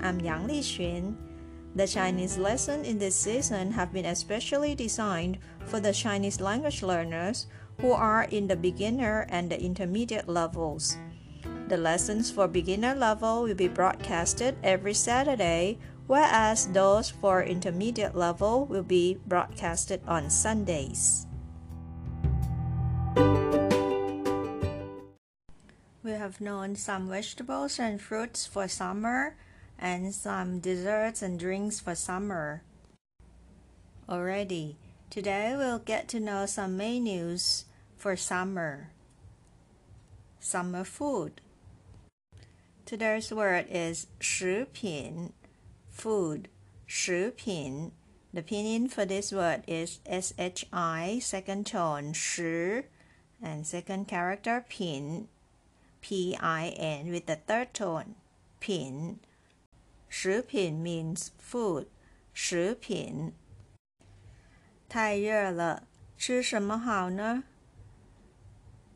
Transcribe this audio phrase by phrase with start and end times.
[0.00, 1.16] I'm Yang Li Liqun.
[1.74, 7.46] The Chinese lessons in this season have been especially designed for the Chinese language learners
[7.80, 10.96] who are in the beginner and the intermediate levels.
[11.68, 18.66] The lessons for beginner level will be broadcasted every Saturday, whereas those for intermediate level
[18.66, 21.26] will be broadcasted on Sundays.
[26.02, 29.36] We have known some vegetables and fruits for summer
[29.79, 32.63] and some desserts and drinks for summer.
[34.07, 34.77] Already,
[35.09, 38.89] today we'll get to know some menus for summer.
[40.39, 41.41] Summer food.
[42.85, 45.31] Today's word is 食品,
[45.89, 46.49] food,
[46.85, 47.91] 食品.
[48.33, 52.85] The pinyin for this word is SHI, second tone, 食,
[53.41, 55.27] and second character, 品.
[56.01, 58.15] P-I-N with the third tone,
[58.59, 59.19] 品.
[60.07, 61.87] 食品 means food,
[62.33, 63.33] 食品.
[64.87, 67.43] 太热了，吃什么好呢?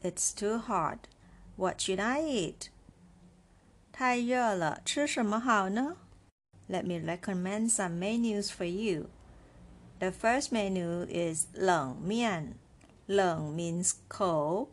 [0.01, 0.99] It's too hot.
[1.55, 2.69] What should I eat?
[3.91, 5.97] 太热了，吃什么好呢?
[6.69, 9.09] Let me recommend some menus for you.
[9.99, 12.59] The first menu is 冷面.
[13.07, 14.67] 冷 means cold.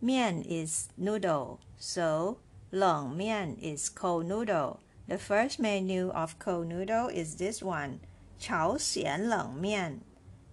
[0.00, 1.58] 面 is noodle.
[1.78, 2.36] So
[2.70, 4.80] 冷面 is cold noodle.
[5.07, 7.99] The first menu of cold noodle is this one,
[8.39, 10.01] Chao Xian Leng Mian.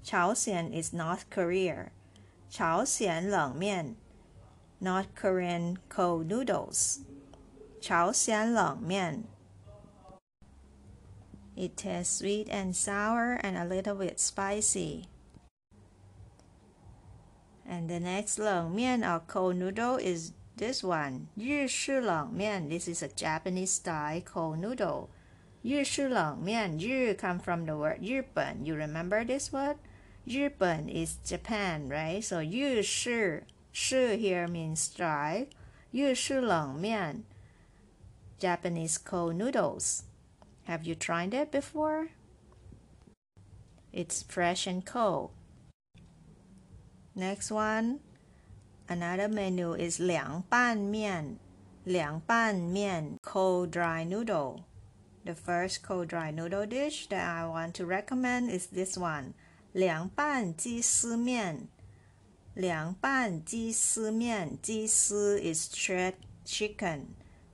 [0.02, 1.90] Chao Xian is North Korea.
[2.50, 3.96] Chao Xian Leng Mian,
[4.80, 7.00] North Korean cold noodles.
[7.80, 9.28] Chao Xian Leng Mian.
[11.58, 15.06] It tastes sweet and sour and a little bit spicy.
[17.66, 22.69] And the next leng mian or cold noodle is this one, 日式冷面.
[22.69, 25.09] This is a Japanese style cold noodle.
[25.61, 28.65] 日式冷面,日 come from the word 日本.
[28.65, 29.77] You remember this word?
[30.25, 32.21] 日本 is Japan, right?
[32.21, 35.47] So 日式,式 here means style.
[35.91, 37.23] 日式冷面,
[38.39, 40.03] Japanese cold noodles.
[40.67, 42.09] Have you tried it before?
[43.91, 45.31] It's fresh and cold.
[47.15, 47.99] Next one,
[48.90, 51.38] Another menu is 凉拌面,
[51.84, 54.64] 凉拌面 cold dry noodle.
[55.26, 59.34] The first cold dry noodle dish that I want to recommend is this one,
[59.74, 61.68] 凉拌鸡丝面.
[62.54, 66.14] 凉拌鸡丝面,鸡丝 is shred
[66.46, 67.08] chicken.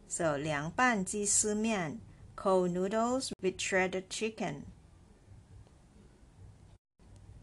[0.06, 1.99] So 凉拌鸡丝面,
[2.37, 4.66] cold noodles with shredded chicken.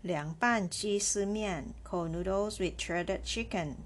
[0.03, 3.77] 凉拌鸡丝面 cold noodles with shredded chicken.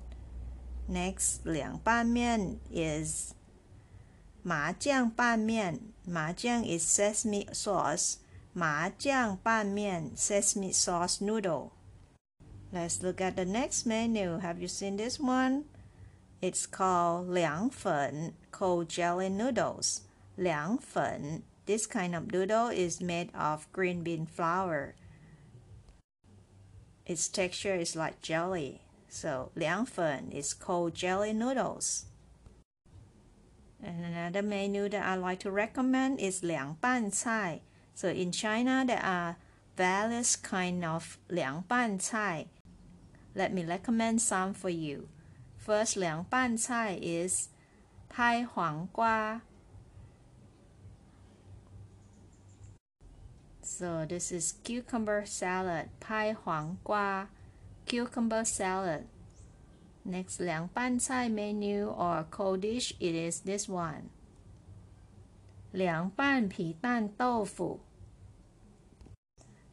[0.89, 3.33] Next, 凉拌面 is
[4.45, 5.81] 麻酱拌面.
[6.07, 8.17] Mahjiang is sesame sauce.
[8.53, 11.71] 麻酱拌面 sesame sauce noodle.
[12.73, 14.39] Let's look at the next menu.
[14.39, 15.65] Have you seen this one?
[16.41, 20.03] It's called 凉粉 cold jelly noodles.
[20.37, 24.95] 凉粉 This kind of noodle is made of green bean flour.
[27.07, 28.83] Its texture is like jelly.
[29.09, 32.07] So 凉粉 is cold jelly noodles.
[33.83, 37.63] And another menu that I like to recommend is 凉拌菜.
[37.95, 39.37] So in China there are
[39.77, 42.47] various kind of 凉拌菜.
[43.35, 45.09] Let me recommend some for you.
[45.57, 47.49] First 凉拌菜 is
[48.09, 49.41] 拍黄瓜
[53.65, 57.29] So this is cucumber salad, 拍黄瓜,
[57.87, 59.05] cucumber salad.
[60.05, 64.11] Next 凉拌菜 menu or cold dish, it is this one.
[65.73, 67.81] 凉拌皮蛋豆腐.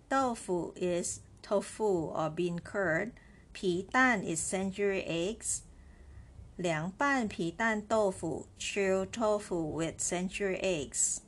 [0.09, 3.11] Tofu is tofu or bean curd.
[3.51, 5.61] 皮蛋 is century eggs.
[6.55, 11.20] 凉拌皮蛋豆腐 chilled tofu with century eggs.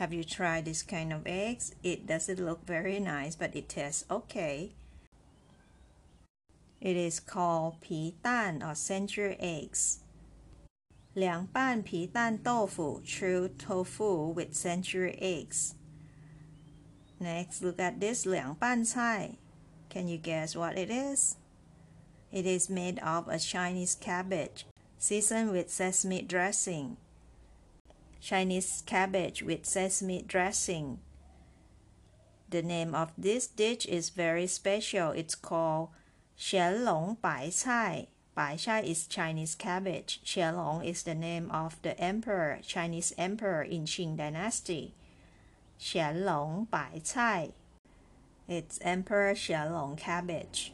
[0.00, 1.74] Have you tried this kind of eggs?
[1.82, 4.72] It doesn't look very nice, but it tastes okay.
[6.82, 10.00] It is called 皮蛋 or century eggs.
[11.14, 15.74] 凉拌皮蛋豆腐 true tofu with century eggs.
[17.18, 19.38] Next, look at this 凉拌菜.
[19.88, 21.36] Can you guess what it is?
[22.30, 24.66] It is made of a Chinese cabbage
[24.98, 26.98] seasoned with sesame dressing.
[28.21, 30.99] Chinese cabbage with sesame dressing.
[32.49, 35.09] The name of this dish is very special.
[35.11, 35.89] It's called
[36.37, 38.07] Qianlong Bai Cai.
[38.35, 40.21] Bai Cai is Chinese cabbage.
[40.23, 44.93] Qianlong is the name of the emperor, Chinese emperor in Qing dynasty.
[45.79, 47.53] Qianlong Bai Cai.
[48.47, 50.73] It's Emperor Qianlong cabbage.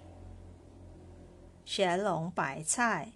[1.65, 3.13] Qianlong Bai Cai.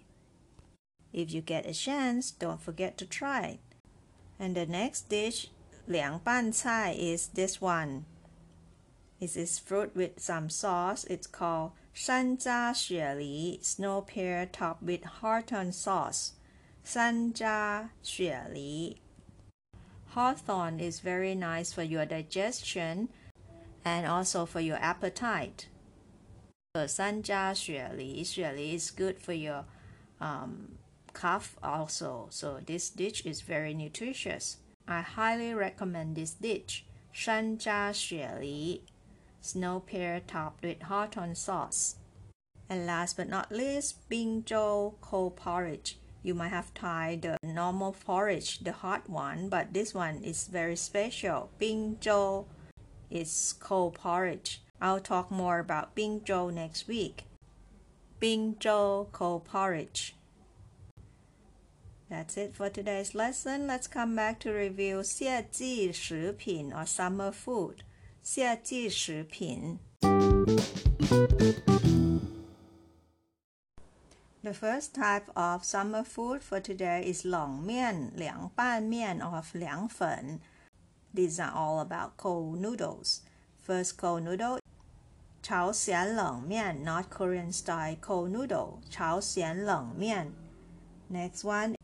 [1.12, 3.58] If you get a chance, don't forget to try.
[4.42, 5.50] And the next dish,
[5.86, 8.06] 凉拌菜, is this one.
[9.20, 11.04] It is fruit with some sauce.
[11.04, 16.32] It's called 山楂雪梨 snow pear topped with Hawthorn sauce.
[16.84, 18.96] 山楂雪梨
[20.16, 23.10] Hawthorn is very nice for your digestion
[23.84, 25.68] and also for your appetite.
[26.74, 28.24] So 山楂雪梨,
[28.56, 29.66] li is good for your
[30.20, 30.78] um,
[31.14, 32.28] Calf also.
[32.30, 34.58] So this dish is very nutritious.
[34.86, 36.84] I highly recommend this dish.
[37.14, 38.82] Shanzha Li,
[39.40, 41.96] snow pear topped with hawthorn sauce.
[42.68, 45.98] And last but not least, bingzhou cold porridge.
[46.22, 50.76] You might have tried the normal porridge, the hot one, but this one is very
[50.76, 51.50] special.
[51.60, 52.46] Bingzhou
[53.10, 54.62] is cold porridge.
[54.80, 57.24] I'll talk more about bingzhou next week.
[58.20, 60.16] Bingzhou cold porridge.
[62.11, 63.67] That's it for today's lesson.
[63.67, 67.83] Let's come back to review 夏季食品 or summer food.
[68.23, 69.79] 夏季食品.
[74.47, 79.53] The first type of summer food for today is long mian, liang ban mian of
[79.53, 80.39] liang fen.
[81.13, 83.23] These are all about cold noodles.
[83.61, 84.59] First cold noodle,
[85.41, 90.33] chao xian leng mian, North Korean style cold noodle, chao xian leng mian.
[91.09, 91.75] Next one,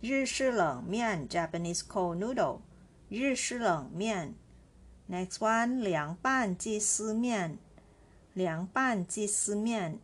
[0.00, 2.60] 日式冷面 Japanese cold noodle,
[3.08, 4.34] 日式冷面。
[5.08, 7.58] Next one, 凉拌鸡丝面，
[8.34, 9.98] 凉拌鸡丝面。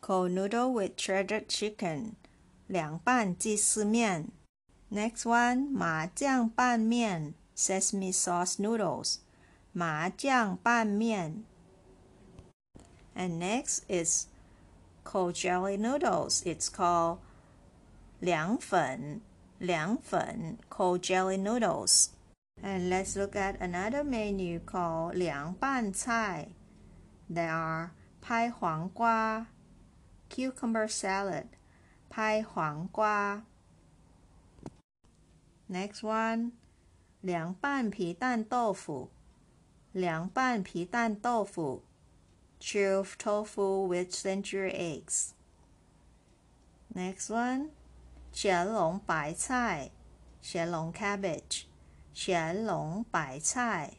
[0.00, 2.12] Cold noodle with shredded chicken，
[2.66, 4.28] 凉拌鸡丝面。
[4.90, 9.16] Next one, 麻酱拌面，sesame sauce noodles，
[9.72, 11.44] 麻酱拌面。
[13.14, 14.26] And next is
[15.04, 16.42] cold jelly noodles.
[16.44, 17.18] It's called
[18.21, 19.21] liang fen
[19.61, 22.09] liang fen called jelly noodles.
[22.63, 26.49] And let's look at another menu called liang ban cai.
[27.29, 29.47] There are pai huang gua,
[30.29, 31.47] cucumber salad,
[32.09, 33.43] pai huang gua.
[35.69, 36.51] Next one,
[37.23, 39.09] liang ban pi dan tofu,
[39.93, 41.81] liang ban pi dan tofu,
[42.59, 45.33] chilled tofu with century eggs.
[46.93, 47.69] Next one.
[48.32, 49.90] 干隆白菜，
[50.42, 51.64] 干隆 cabbage。
[52.14, 53.98] 干隆白菜。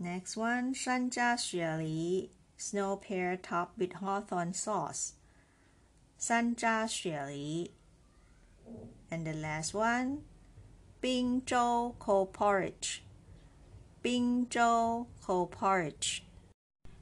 [0.00, 5.14] Next one, 山楂雪梨 snow pear topped with hawthorn sauce.
[6.18, 7.72] 山楂雪梨。
[9.10, 10.22] And the last one,
[11.00, 13.00] 滨州 cold porridge.
[14.00, 16.22] 滨州 cold porridge.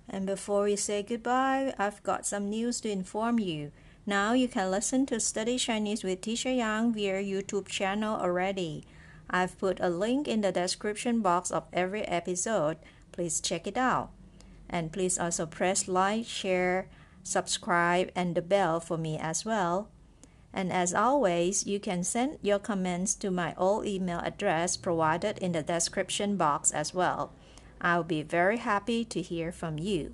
[0.08, 3.72] And before we say goodbye, I've got some news to inform you.
[4.07, 8.85] Now you can listen to Study Chinese with Teacher Yang via YouTube channel already.
[9.31, 12.77] I've put a link in the description box of every episode.
[13.11, 14.11] Please check it out.
[14.69, 16.87] And please also press like, share,
[17.23, 19.89] subscribe, and the bell for me as well.
[20.53, 25.53] And as always, you can send your comments to my old email address provided in
[25.53, 27.33] the description box as well.
[27.81, 30.13] I'll be very happy to hear from you.